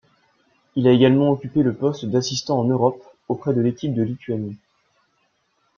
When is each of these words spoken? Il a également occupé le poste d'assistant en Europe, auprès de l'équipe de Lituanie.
Il 0.75 0.87
a 0.87 0.93
également 0.93 1.29
occupé 1.29 1.61
le 1.61 1.75
poste 1.75 2.07
d'assistant 2.07 2.57
en 2.57 2.63
Europe, 2.63 3.03
auprès 3.29 3.53
de 3.53 3.61
l'équipe 3.61 3.93
de 3.93 4.01
Lituanie. 4.01 4.57